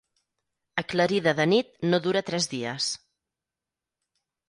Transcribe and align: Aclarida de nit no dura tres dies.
Aclarida 0.83 1.35
de 1.41 1.47
nit 1.53 1.71
no 1.91 2.01
dura 2.07 2.25
tres 2.33 2.51
dies. 2.57 2.91